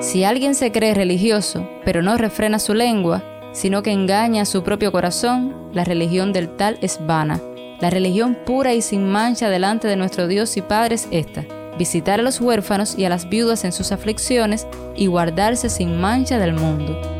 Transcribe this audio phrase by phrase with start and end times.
[0.00, 4.62] Si alguien se cree religioso, pero no refrena su lengua, sino que engaña a su
[4.62, 7.38] propio corazón, la religión del tal es vana.
[7.80, 11.44] La religión pura y sin mancha delante de nuestro Dios y Padre es esta,
[11.78, 16.38] visitar a los huérfanos y a las viudas en sus aflicciones y guardarse sin mancha
[16.38, 17.19] del mundo.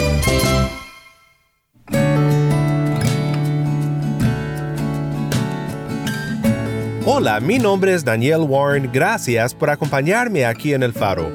[7.13, 11.29] Hola, mi nombre es Daniel Warren, gracias por acompañarme aquí en El Faro.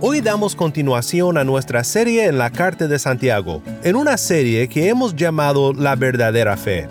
[0.00, 4.88] Hoy damos continuación a nuestra serie en la Carta de Santiago, en una serie que
[4.88, 6.88] hemos llamado La verdadera fe.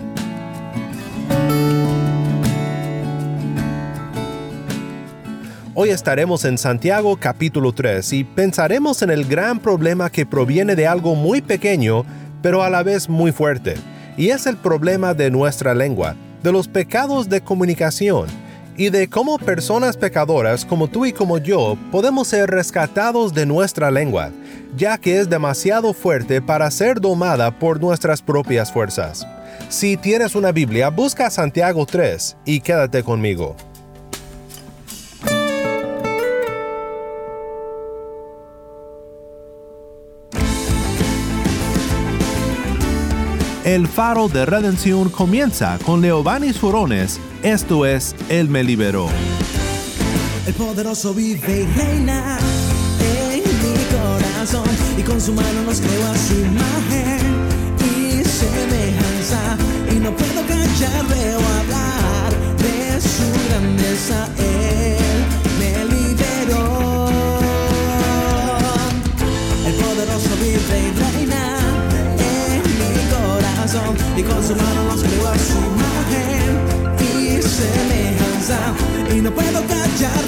[5.74, 10.86] Hoy estaremos en Santiago capítulo 3 y pensaremos en el gran problema que proviene de
[10.86, 12.04] algo muy pequeño,
[12.40, 13.74] pero a la vez muy fuerte,
[14.16, 18.26] y es el problema de nuestra lengua de los pecados de comunicación
[18.76, 23.90] y de cómo personas pecadoras como tú y como yo podemos ser rescatados de nuestra
[23.90, 24.30] lengua,
[24.76, 29.26] ya que es demasiado fuerte para ser domada por nuestras propias fuerzas.
[29.68, 33.56] Si tienes una Biblia, busca Santiago 3 y quédate conmigo.
[43.68, 49.10] El faro de redención comienza con Leobanis Forones, esto es Él me liberó.
[50.46, 52.38] El poderoso vive y reina
[52.98, 54.64] en mi corazón
[54.96, 57.20] y con su mano nos creó a su imagen
[57.80, 59.58] y semejanza
[59.94, 64.57] y no puedo callarle o hablar de su grandeza.
[74.22, 76.50] Con su mano nos creó a su imagen
[77.00, 78.58] y semejanza.
[79.14, 80.24] Y no puedo callar,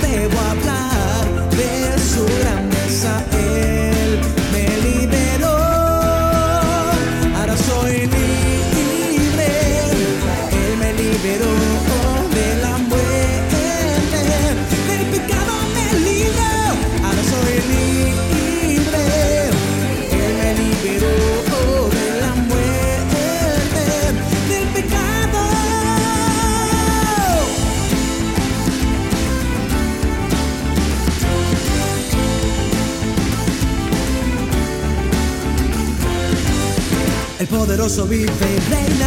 [38.11, 39.00] poderoso vive y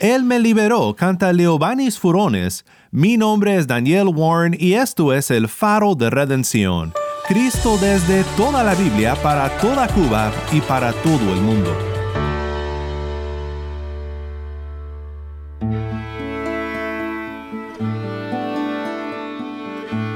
[0.00, 2.64] Él me liberó, canta Leobanis Furones.
[2.90, 6.92] Mi nombre es Daniel Warren y esto es el faro de redención.
[7.28, 11.89] Cristo desde toda la Biblia para toda Cuba y para todo el mundo.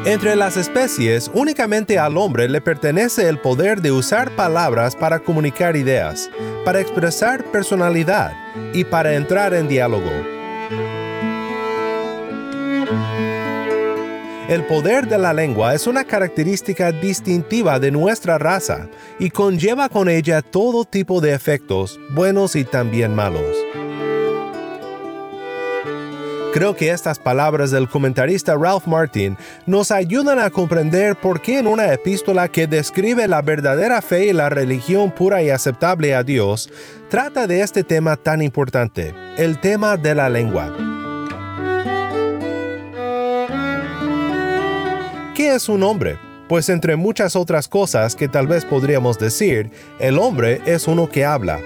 [0.05, 5.77] Entre las especies, únicamente al hombre le pertenece el poder de usar palabras para comunicar
[5.77, 6.31] ideas,
[6.65, 8.33] para expresar personalidad
[8.75, 10.11] y para entrar en diálogo.
[14.47, 20.11] El poder de la lengua es una característica distintiva de nuestra raza y conlleva con
[20.11, 23.64] ella todo tipo de efectos, buenos y también malos.
[26.55, 29.37] Creo que estas palabras del comentarista Ralph Martin
[29.67, 34.33] nos ayudan a comprender por qué en una epístola que describe la verdadera fe y
[34.33, 36.71] la religión pura y aceptable a Dios,
[37.11, 40.73] trata de este tema tan importante, el tema de la lengua.
[45.35, 46.21] ¿Qué es un hombre?
[46.49, 51.25] Pues entre muchas otras cosas que tal vez podríamos decir, el hombre es uno que
[51.25, 51.59] habla.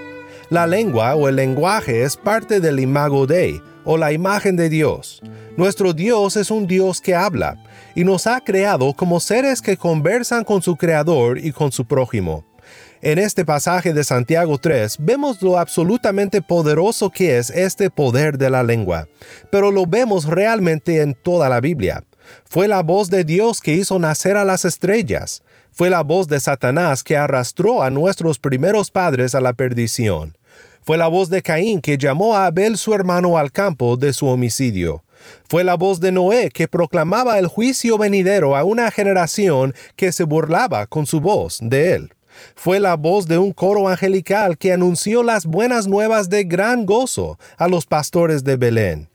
[0.49, 5.21] La lengua o el lenguaje es parte del imago Dei, o la imagen de Dios.
[5.57, 7.63] Nuestro Dios es un Dios que habla
[7.95, 12.45] y nos ha creado como seres que conversan con su Creador y con su prójimo.
[13.01, 18.49] En este pasaje de Santiago 3 vemos lo absolutamente poderoso que es este poder de
[18.49, 19.07] la lengua,
[19.51, 22.03] pero lo vemos realmente en toda la Biblia.
[22.45, 25.43] Fue la voz de Dios que hizo nacer a las estrellas.
[25.71, 30.37] Fue la voz de Satanás que arrastró a nuestros primeros padres a la perdición.
[30.89, 34.25] Fue la voz de Caín que llamó a Abel su hermano al campo de su
[34.25, 35.03] homicidio.
[35.47, 40.23] Fue la voz de Noé que proclamaba el juicio venidero a una generación que se
[40.23, 42.09] burlaba con su voz de él.
[42.55, 47.37] Fue la voz de un coro angelical que anunció las buenas nuevas de gran gozo
[47.57, 49.09] a los pastores de Belén.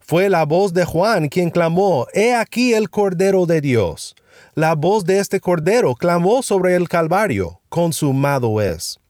[0.00, 4.16] Fue la voz de Juan quien clamó, He aquí el Cordero de Dios.
[4.56, 9.00] La voz de este Cordero clamó sobre el Calvario, consumado es.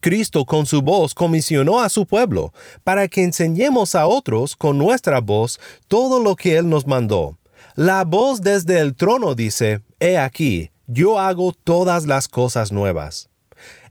[0.00, 2.52] Cristo con su voz comisionó a su pueblo
[2.84, 7.38] para que enseñemos a otros con nuestra voz todo lo que Él nos mandó.
[7.74, 13.28] La voz desde el trono dice, He aquí, yo hago todas las cosas nuevas.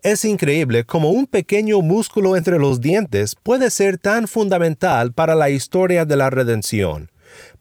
[0.04, 5.50] Es increíble cómo un pequeño músculo entre los dientes puede ser tan fundamental para la
[5.50, 7.12] historia de la redención.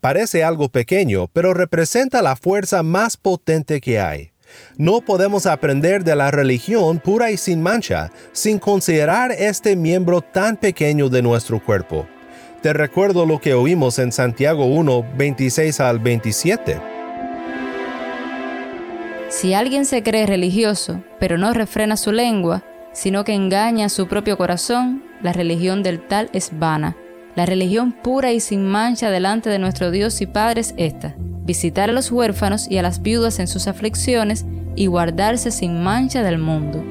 [0.00, 4.30] Parece algo pequeño, pero representa la fuerza más potente que hay.
[4.78, 10.56] No podemos aprender de la religión pura y sin mancha sin considerar este miembro tan
[10.56, 12.06] pequeño de nuestro cuerpo.
[12.62, 16.80] Te recuerdo lo que oímos en Santiago 1, 26 al 27.
[19.28, 24.38] Si alguien se cree religioso, pero no refrena su lengua, sino que engaña su propio
[24.38, 26.96] corazón, la religión del tal es vana.
[27.34, 31.14] La religión pura y sin mancha delante de nuestro Dios y Padre es esta,
[31.46, 34.44] visitar a los huérfanos y a las viudas en sus aflicciones
[34.74, 36.84] y guardarse sin mancha del mundo.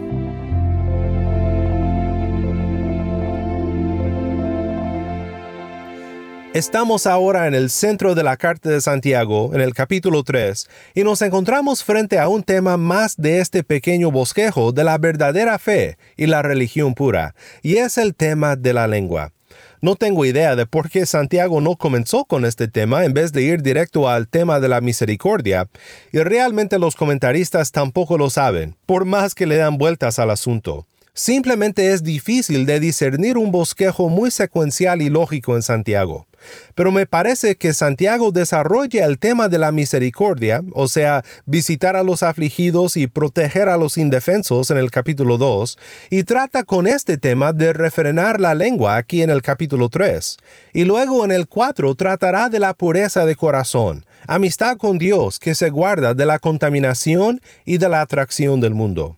[6.55, 11.03] Estamos ahora en el centro de la carta de Santiago, en el capítulo 3, y
[11.03, 15.97] nos encontramos frente a un tema más de este pequeño bosquejo de la verdadera fe
[16.15, 19.34] y la religión pura, y es el tema de la lengua.
[19.81, 23.43] No tengo idea de por qué Santiago no comenzó con este tema en vez de
[23.43, 25.67] ir directo al tema de la misericordia,
[26.11, 30.87] y realmente los comentaristas tampoco lo saben, por más que le dan vueltas al asunto.
[31.17, 36.27] Simplemente es difícil de discernir un bosquejo muy secuencial y lógico en Santiago.
[36.75, 42.03] Pero me parece que Santiago desarrolla el tema de la misericordia, o sea, visitar a
[42.03, 45.77] los afligidos y proteger a los indefensos en el capítulo 2,
[46.09, 50.35] y trata con este tema de refrenar la lengua aquí en el capítulo 3.
[50.73, 55.55] Y luego en el 4 tratará de la pureza de corazón, amistad con Dios que
[55.55, 59.17] se guarda de la contaminación y de la atracción del mundo.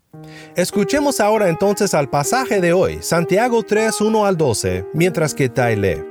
[0.56, 5.76] Escuchemos ahora entonces al pasaje de hoy, Santiago 3, 1 al 12, mientras que Tai
[5.76, 6.04] lee.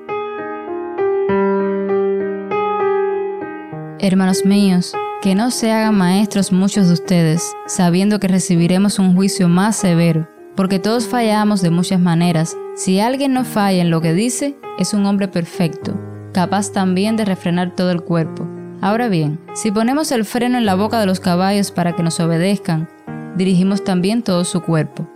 [3.99, 9.49] Hermanos míos, que no se hagan maestros muchos de ustedes, sabiendo que recibiremos un juicio
[9.49, 12.57] más severo, porque todos fallamos de muchas maneras.
[12.77, 15.99] Si alguien no falla en lo que dice, es un hombre perfecto,
[16.33, 18.47] capaz también de refrenar todo el cuerpo.
[18.81, 22.21] Ahora bien, si ponemos el freno en la boca de los caballos para que nos
[22.21, 22.89] obedezcan,
[23.37, 25.07] dirigimos también todo su cuerpo.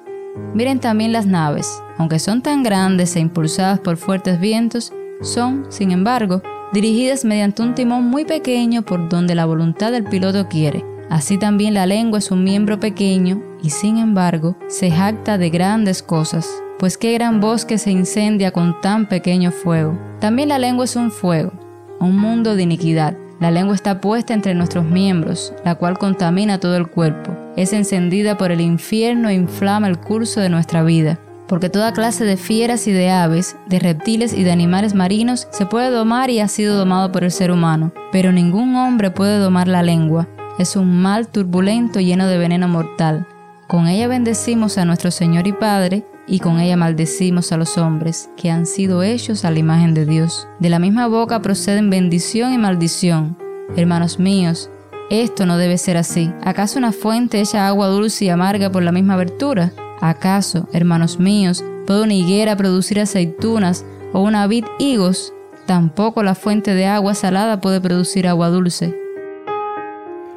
[0.55, 5.91] Miren también las naves, aunque son tan grandes e impulsadas por fuertes vientos, son, sin
[5.91, 10.85] embargo, dirigidas mediante un timón muy pequeño por donde la voluntad del piloto quiere.
[11.11, 16.03] Así también la lengua es un miembro pequeño y sin embargo se jacta de grandes
[16.03, 16.49] cosas.
[16.79, 19.99] pues qué gran bosque se incendia con tan pequeño fuego.
[20.19, 21.53] También la lengua es un fuego,
[22.01, 23.15] un mundo de iniquidad.
[23.39, 27.37] La lengua está puesta entre nuestros miembros, la cual contamina todo el cuerpo.
[27.61, 31.21] Es encendida por el infierno e inflama el curso de nuestra vida.
[31.47, 35.67] Porque toda clase de fieras y de aves, de reptiles y de animales marinos se
[35.67, 37.93] puede domar y ha sido domado por el ser humano.
[38.13, 40.27] Pero ningún hombre puede domar la lengua.
[40.59, 43.27] Es un mal turbulento lleno de veneno mortal.
[43.69, 48.31] Con ella bendecimos a nuestro Señor y Padre, y con ella maldecimos a los hombres,
[48.39, 50.49] que han sido hechos a la imagen de Dios.
[50.61, 53.37] De la misma boca proceden bendición y maldición.
[53.77, 54.71] Hermanos míos,
[55.11, 56.33] esto no debe ser así.
[56.43, 59.73] ¿Acaso una fuente echa agua dulce y amarga por la misma abertura?
[60.01, 65.35] ¿Acaso, hermanos míos, puede una higuera producir aceitunas o una vid higos?
[65.67, 68.97] Tampoco la fuente de agua salada puede producir agua dulce.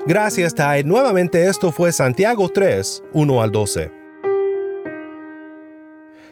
[0.06, 0.84] Gracias, Tai.
[0.84, 3.92] Nuevamente esto fue Santiago 3, 1 al 12.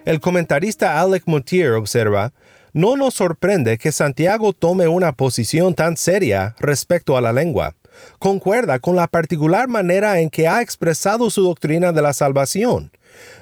[0.03, 2.33] El comentarista Alec Montier observa,
[2.73, 7.75] no nos sorprende que Santiago tome una posición tan seria respecto a la lengua.
[8.19, 12.91] Concuerda con la particular manera en que ha expresado su doctrina de la salvación.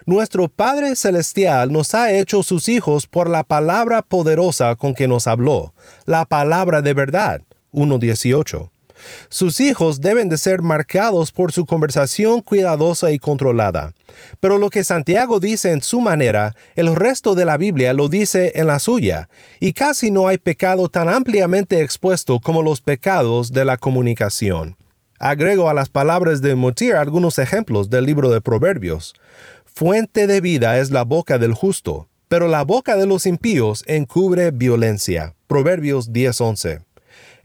[0.06, 5.28] Nuestro Padre Celestial nos ha hecho sus hijos por la palabra poderosa con que nos
[5.28, 5.74] habló,
[6.06, 7.42] la palabra de verdad.
[7.72, 8.70] 1.18.
[9.30, 13.94] Sus hijos deben de ser marcados por su conversación cuidadosa y controlada.
[14.40, 18.54] Pero lo que Santiago dice en su manera, el resto de la Biblia lo dice
[18.56, 19.30] en la suya,
[19.60, 24.78] y casi no hay pecado tan ampliamente expuesto como los pecados de la comunicación.
[25.20, 29.14] Agrego a las palabras de Motir algunos ejemplos del libro de Proverbios.
[29.66, 34.52] Fuente de vida es la boca del justo, pero la boca de los impíos encubre
[34.52, 35.36] violencia.
[35.48, 36.86] Proverbios 10:11.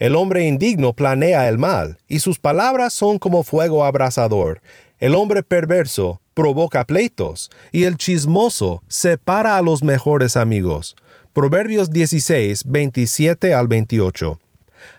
[0.04, 4.61] El hombre indigno planea el mal, y sus palabras son como fuego abrasador.
[4.99, 10.94] El hombre perverso provoca pleitos, y el chismoso separa a los mejores amigos.
[11.32, 14.38] Proverbios 16, 27 al 28.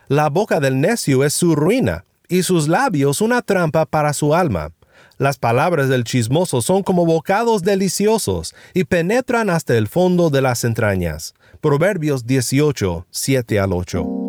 [0.08, 4.72] La boca del necio es su ruina, y sus labios una trampa para su alma.
[5.20, 10.64] Las palabras del chismoso son como bocados deliciosos y penetran hasta el fondo de las
[10.64, 11.36] entrañas.
[11.62, 14.25] Proverbios 18, 7 al 8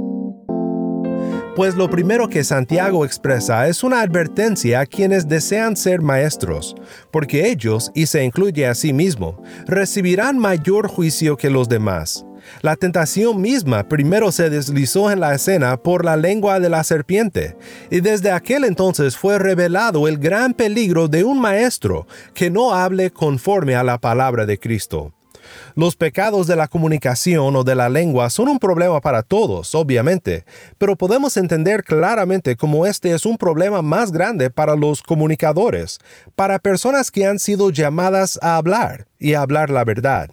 [1.57, 6.77] pues lo primero que Santiago expresa es una advertencia a quienes desean ser maestros,
[7.11, 12.27] porque ellos, y se incluye a sí mismo, recibirán mayor juicio que los demás.
[12.61, 17.57] La tentación misma primero se deslizó en la escena por la lengua de la serpiente,
[17.91, 23.11] y desde aquel entonces fue revelado el gran peligro de un maestro que no hable
[23.11, 25.16] conforme a la palabra de Cristo.
[25.75, 30.45] Los pecados de la comunicación o de la lengua son un problema para todos, obviamente,
[30.79, 35.99] pero podemos entender claramente cómo este es un problema más grande para los comunicadores,
[36.35, 40.31] para personas que han sido llamadas a hablar y a hablar la verdad.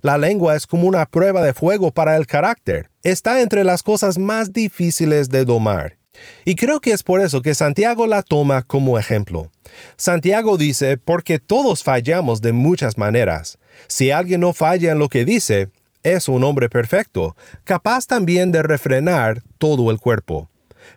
[0.00, 2.90] La lengua es como una prueba de fuego para el carácter.
[3.02, 5.98] Está entre las cosas más difíciles de domar.
[6.44, 9.50] Y creo que es por eso que Santiago la toma como ejemplo.
[9.96, 13.58] Santiago dice, porque todos fallamos de muchas maneras.
[13.86, 15.68] Si alguien no falla en lo que dice,
[16.02, 20.48] es un hombre perfecto, capaz también de refrenar todo el cuerpo.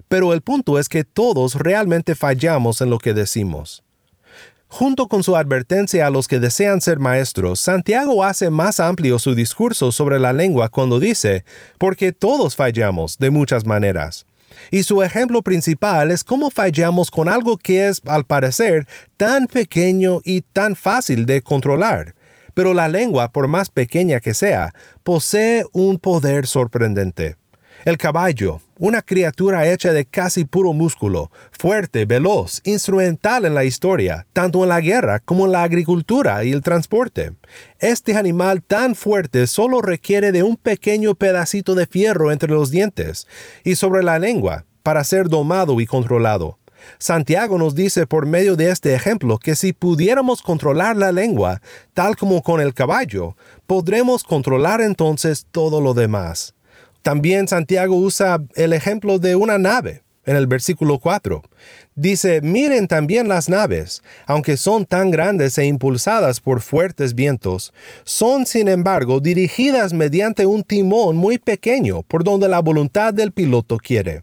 [0.07, 3.83] Pero el punto es que todos realmente fallamos en lo que decimos.
[4.69, 9.33] Junto con su advertencia a los que desean ser maestros, Santiago hace más amplio su
[9.33, 11.45] discurso sobre la lengua cuando dice,
[11.77, 14.25] porque todos fallamos de muchas maneras.
[14.71, 20.19] Y su ejemplo principal es cómo fallamos con algo que es, al parecer, tan pequeño
[20.25, 22.16] y tan fácil de controlar.
[22.57, 24.73] Pero la lengua, por más pequeña que sea,
[25.03, 27.35] posee un poder sorprendente.
[27.85, 34.25] El caballo, una criatura hecha de casi puro músculo, fuerte, veloz, instrumental en la historia,
[34.33, 37.33] tanto en la guerra como en la agricultura y el transporte.
[37.77, 43.27] Este animal tan fuerte solo requiere de un pequeño pedacito de fierro entre los dientes
[43.63, 46.56] y sobre la lengua para ser domado y controlado.
[46.99, 51.61] Santiago nos dice por medio de este ejemplo que si pudiéramos controlar la lengua,
[51.93, 56.53] tal como con el caballo, podremos controlar entonces todo lo demás.
[57.01, 61.41] También Santiago usa el ejemplo de una nave en el versículo 4.
[61.95, 68.45] Dice, miren también las naves, aunque son tan grandes e impulsadas por fuertes vientos, son
[68.45, 74.21] sin embargo dirigidas mediante un timón muy pequeño por donde la voluntad del piloto quiere.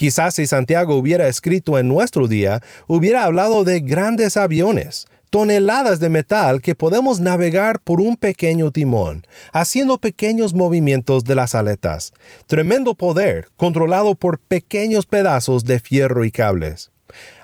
[0.00, 6.08] Quizás si Santiago hubiera escrito en nuestro día, hubiera hablado de grandes aviones, toneladas de
[6.08, 12.14] metal que podemos navegar por un pequeño timón, haciendo pequeños movimientos de las aletas.
[12.46, 16.90] Tremendo poder, controlado por pequeños pedazos de fierro y cables.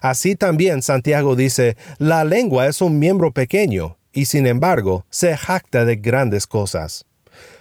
[0.00, 5.84] Así también Santiago dice, la lengua es un miembro pequeño, y sin embargo se jacta
[5.84, 7.04] de grandes cosas.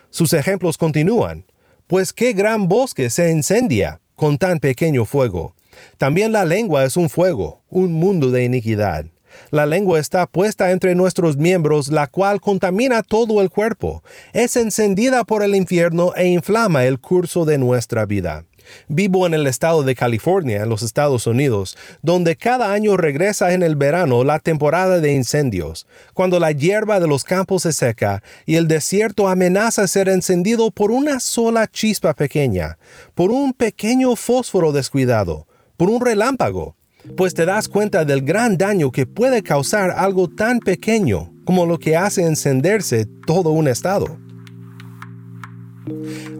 [0.09, 1.43] Sus ejemplos continúan,
[1.85, 5.55] pues qué gran bosque se incendia con tan pequeño fuego.
[5.97, 9.05] También la lengua es un fuego, un mundo de iniquidad.
[9.51, 14.03] La lengua está puesta entre nuestros miembros, la cual contamina todo el cuerpo.
[14.33, 18.45] Es encendida por el infierno e inflama el curso de nuestra vida.
[18.87, 23.63] Vivo en el estado de California, en los Estados Unidos, donde cada año regresa en
[23.63, 28.55] el verano la temporada de incendios, cuando la hierba de los campos se seca y
[28.55, 32.77] el desierto amenaza ser encendido por una sola chispa pequeña,
[33.13, 36.75] por un pequeño fósforo descuidado, por un relámpago,
[37.15, 41.77] pues te das cuenta del gran daño que puede causar algo tan pequeño como lo
[41.77, 44.24] que hace encenderse todo un estado.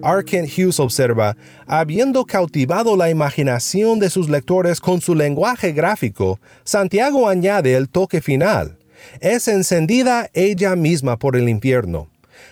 [0.03, 0.23] R.
[0.23, 1.35] Kent Hughes observa,
[1.67, 8.21] habiendo cautivado la imaginación de sus lectores con su lenguaje gráfico, Santiago añade el toque
[8.21, 8.77] final.
[9.19, 12.07] Es encendida ella misma por el infierno.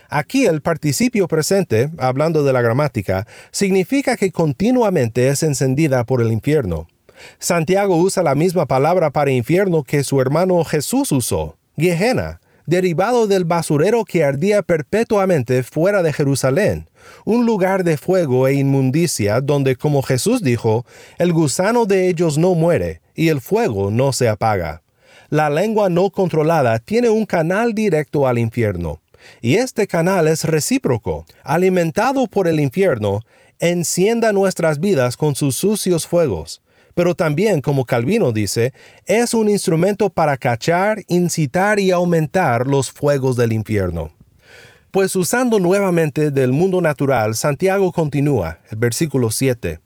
[0.09, 6.31] Aquí el participio presente, hablando de la gramática, significa que continuamente es encendida por el
[6.31, 6.87] infierno.
[7.39, 13.45] Santiago usa la misma palabra para infierno que su hermano Jesús usó, Gehenna, derivado del
[13.45, 16.89] basurero que ardía perpetuamente fuera de Jerusalén,
[17.25, 20.85] un lugar de fuego e inmundicia donde, como Jesús dijo,
[21.17, 24.81] el gusano de ellos no muere y el fuego no se apaga.
[25.29, 29.01] La lengua no controlada tiene un canal directo al infierno,
[29.41, 33.21] y este canal es recíproco, alimentado por el infierno,
[33.59, 36.62] encienda nuestras vidas con sus sucios fuegos,
[36.93, 38.73] pero también, como Calvino dice,
[39.05, 44.11] es un instrumento para cachar, incitar y aumentar los fuegos del infierno.
[44.91, 49.79] Pues usando nuevamente del mundo natural, Santiago continúa, el versículo 7.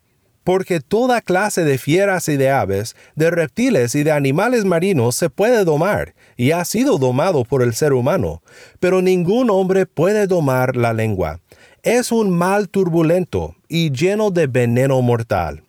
[0.43, 5.29] Porque toda clase de fieras y de aves, de reptiles y de animales marinos se
[5.29, 8.41] puede domar, y ha sido domado por el ser humano,
[8.79, 11.39] pero ningún hombre puede domar la lengua.
[11.83, 15.63] Es un mal turbulento y lleno de veneno mortal.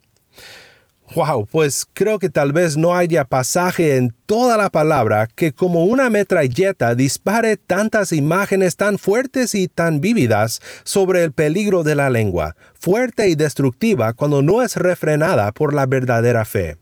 [1.15, 5.85] Wow, pues creo que tal vez no haya pasaje en toda la palabra que como
[5.85, 12.11] una metralleta dispare tantas imágenes tan fuertes y tan vívidas sobre el peligro de la
[12.11, 16.77] lengua, fuerte y destructiva cuando no es refrenada por la verdadera fe.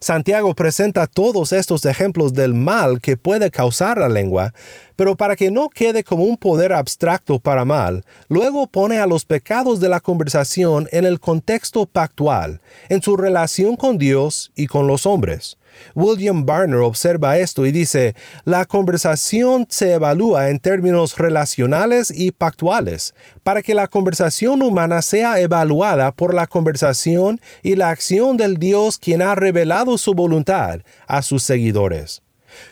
[0.00, 4.52] Santiago presenta todos estos ejemplos del mal que puede causar la lengua,
[4.96, 9.24] pero para que no quede como un poder abstracto para mal, luego pone a los
[9.24, 14.86] pecados de la conversación en el contexto pactual, en su relación con Dios y con
[14.86, 15.56] los hombres.
[15.94, 23.14] William Barner observa esto y dice, la conversación se evalúa en términos relacionales y pactuales,
[23.42, 28.98] para que la conversación humana sea evaluada por la conversación y la acción del Dios
[28.98, 32.23] quien ha revelado su voluntad a sus seguidores.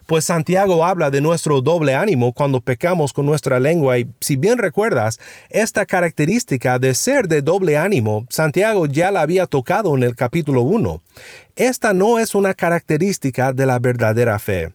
[0.07, 4.59] Pues Santiago habla de nuestro doble ánimo cuando pecamos con nuestra lengua y si bien
[4.59, 5.19] recuerdas,
[5.51, 10.63] esta característica de ser de doble ánimo, Santiago ya la había tocado en el capítulo
[10.63, 11.03] 1.
[11.57, 14.73] Esta no es una característica de la verdadera fe.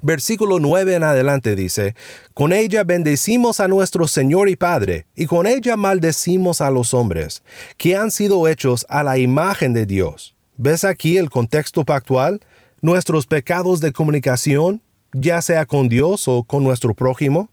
[0.00, 1.96] Versículo 9 en adelante dice,
[2.32, 7.42] Con ella bendecimos a nuestro Señor y Padre, y con ella maldecimos a los hombres,
[7.76, 10.36] que han sido hechos a la imagen de Dios.
[10.56, 12.40] ¿Ves aquí el contexto pactual?
[12.80, 17.50] Nuestros pecados de comunicación, ya sea con Dios o con nuestro prójimo?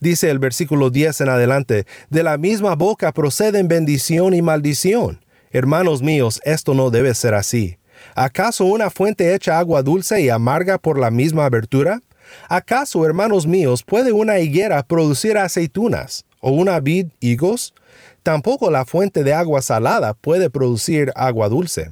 [0.00, 5.24] Dice el versículo 10 en adelante, de la misma boca proceden bendición y maldición.
[5.50, 7.78] Hermanos míos, esto no debe ser así.
[8.14, 12.00] ¿Acaso una fuente echa agua dulce y amarga por la misma abertura?
[12.48, 17.74] ¿Acaso, hermanos míos, puede una higuera producir aceitunas o una vid higos?
[18.22, 21.88] Tampoco la fuente de agua salada puede producir agua dulce.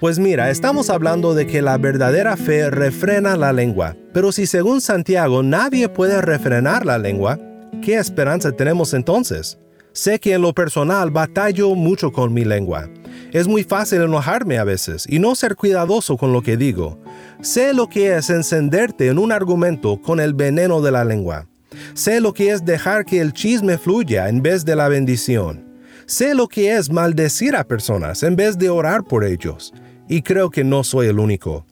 [0.00, 4.80] Pues mira, estamos hablando de que la verdadera fe refrena la lengua, pero si según
[4.80, 7.36] Santiago nadie puede refrenar la lengua,
[7.82, 9.58] ¿qué esperanza tenemos entonces?
[9.92, 12.88] Sé que en lo personal batallo mucho con mi lengua.
[13.32, 17.02] Es muy fácil enojarme a veces y no ser cuidadoso con lo que digo.
[17.40, 21.48] Sé lo que es encenderte en un argumento con el veneno de la lengua.
[21.94, 25.66] Sé lo que es dejar que el chisme fluya en vez de la bendición.
[26.06, 29.74] Sé lo que es maldecir a personas en vez de orar por ellos
[30.08, 31.66] y creo que no soy el único.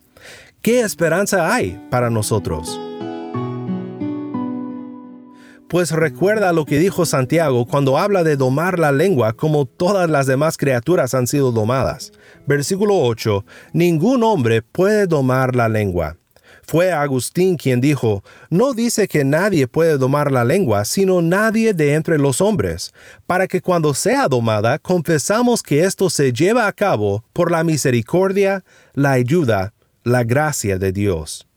[0.62, 2.80] ¿Qué esperanza hay para nosotros?
[5.68, 10.26] Pues recuerda lo que dijo Santiago cuando habla de domar la lengua como todas las
[10.26, 12.12] demás criaturas han sido domadas.
[12.46, 13.44] Versículo 8.
[13.72, 16.18] Ningún hombre puede domar la lengua.
[16.66, 21.94] Fue Agustín quien dijo, no dice que nadie puede domar la lengua, sino nadie de
[21.94, 22.92] entre los hombres,
[23.26, 28.64] para que cuando sea domada confesamos que esto se lleva a cabo por la misericordia,
[28.94, 29.72] la ayuda
[30.06, 31.48] la gracia de Dios.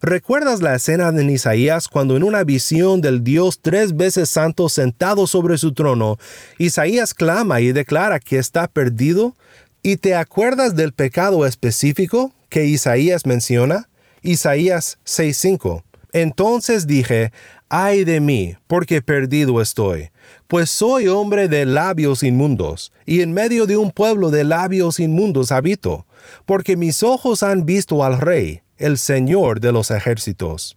[0.00, 5.26] ¿Recuerdas la escena en Isaías cuando en una visión del Dios tres veces santo sentado
[5.26, 6.16] sobre su trono,
[6.56, 9.34] Isaías clama y declara que está perdido?
[9.82, 13.89] ¿Y te acuerdas del pecado específico que Isaías menciona?
[14.22, 15.82] Isaías 6:5.
[16.12, 17.32] Entonces dije,
[17.68, 20.10] ay de mí, porque perdido estoy,
[20.48, 25.52] pues soy hombre de labios inmundos, y en medio de un pueblo de labios inmundos
[25.52, 26.06] habito,
[26.46, 30.76] porque mis ojos han visto al Rey, el Señor de los ejércitos.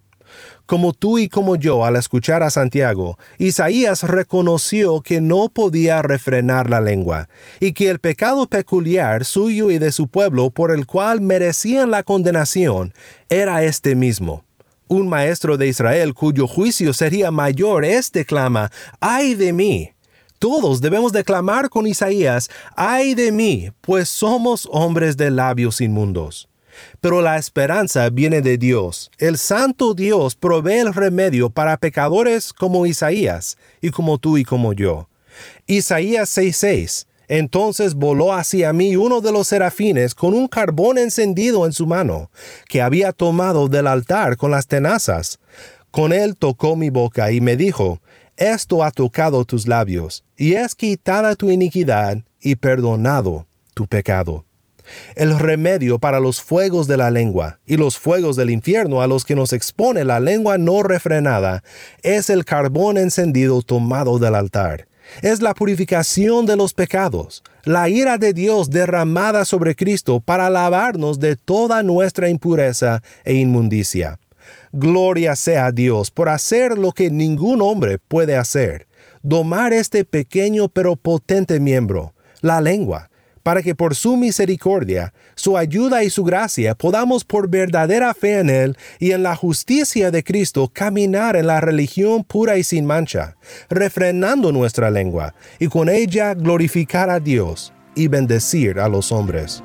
[0.66, 6.70] Como tú y como yo al escuchar a Santiago, Isaías reconoció que no podía refrenar
[6.70, 7.28] la lengua,
[7.60, 12.04] y que el pecado peculiar suyo y de su pueblo por el cual merecían la
[12.04, 12.94] condenación
[13.28, 14.46] era este mismo.
[14.88, 18.72] Un maestro de Israel cuyo juicio sería mayor, este clama,
[19.02, 19.92] ay de mí.
[20.40, 26.48] Todos debemos declamar con Isaías, ay de mí, pues somos hombres de labios inmundos.
[27.02, 29.12] Pero la esperanza viene de Dios.
[29.18, 34.74] El santo Dios provee el remedio para pecadores como Isaías y como tú y como
[34.74, 35.10] yo.
[35.66, 37.08] Isaías 6:6.
[37.28, 42.30] Entonces voló hacia mí uno de los serafines con un carbón encendido en su mano,
[42.68, 45.40] que había tomado del altar con las tenazas.
[45.90, 48.02] Con él tocó mi boca y me dijo,
[48.36, 54.46] Esto ha tocado tus labios, y es quitada tu iniquidad y perdonado tu pecado
[55.16, 59.26] el remedio para los fuegos de la lengua y los fuegos del infierno a los
[59.26, 61.64] que nos expone la lengua no refrenada,
[62.02, 64.88] es el carbón encendido tomado del altar.
[65.22, 71.20] Es la purificación de los pecados, la ira de Dios derramada sobre Cristo para lavarnos
[71.20, 74.20] de toda nuestra impureza e inmundicia.
[74.72, 78.88] Gloria sea a Dios por hacer lo que ningún hombre puede hacer,
[79.22, 83.10] domar este pequeño pero potente miembro, la lengua,
[83.44, 88.50] para que por su misericordia, su ayuda y su gracia podamos por verdadera fe en
[88.50, 93.36] Él y en la justicia de Cristo caminar en la religión pura y sin mancha,
[93.70, 99.64] refrenando nuestra lengua, y con ella glorificar a Dios y bendecir a los hombres.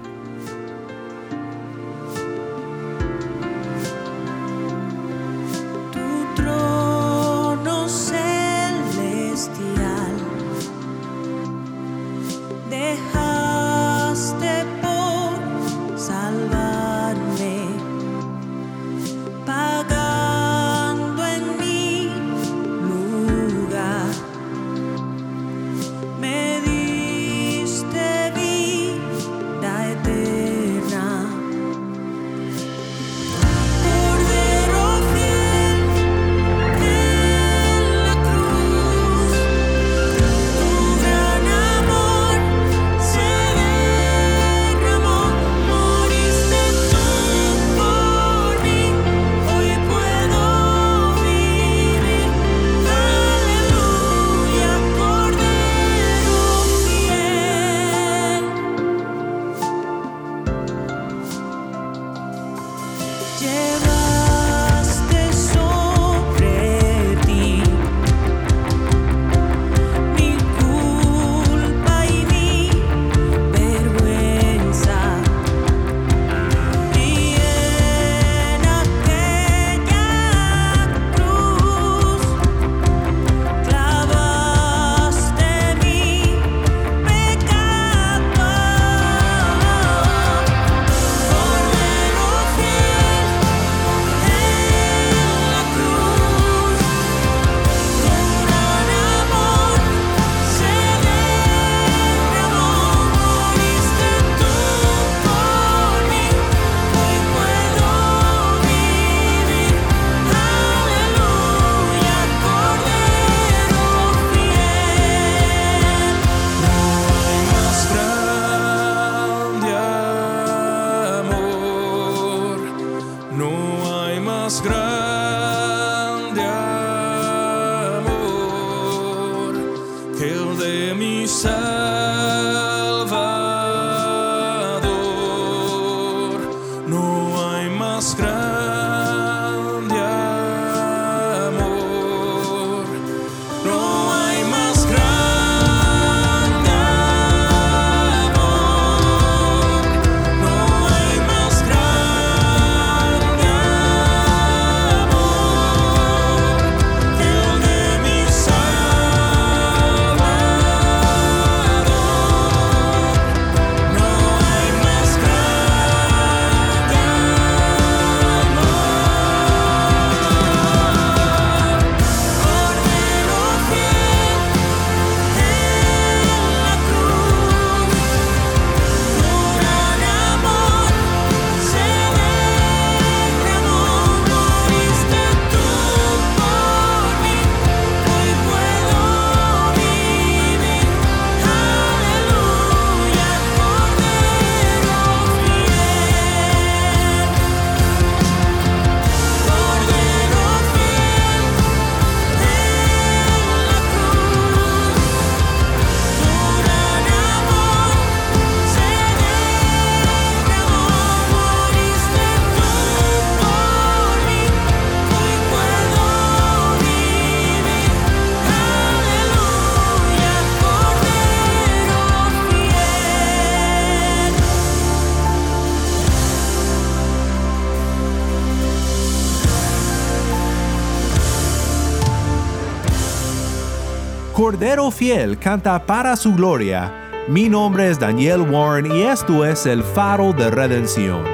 [234.92, 236.94] Fiel canta para su gloria.
[237.28, 241.24] Mi nombre es Daniel Warren y esto es el faro de redención.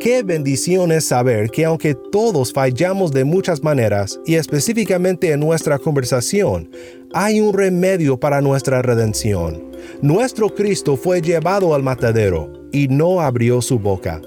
[0.00, 5.78] Qué bendición es saber que aunque todos fallamos de muchas maneras y específicamente en nuestra
[5.78, 6.70] conversación,
[7.12, 9.62] hay un remedio para nuestra redención.
[10.00, 14.22] Nuestro Cristo fue llevado al matadero y no abrió su boca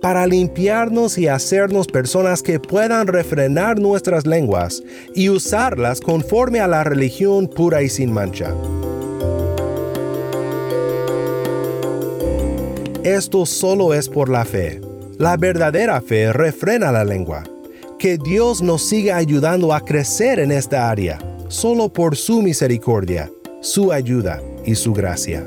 [0.00, 4.82] para limpiarnos y hacernos personas que puedan refrenar nuestras lenguas
[5.14, 8.54] y usarlas conforme a la religión pura y sin mancha.
[13.04, 14.80] Esto solo es por la fe.
[15.18, 17.44] La verdadera fe refrena la lengua.
[17.98, 23.92] Que Dios nos siga ayudando a crecer en esta área, solo por su misericordia, su
[23.92, 25.46] ayuda y su gracia.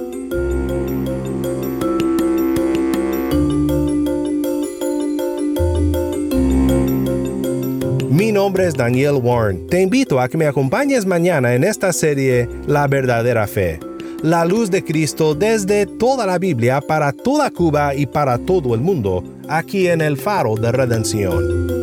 [8.21, 9.65] Mi nombre es Daniel Warren.
[9.65, 13.79] Te invito a que me acompañes mañana en esta serie La verdadera fe.
[14.21, 18.81] La luz de Cristo desde toda la Biblia para toda Cuba y para todo el
[18.81, 21.80] mundo, aquí en el faro de redención.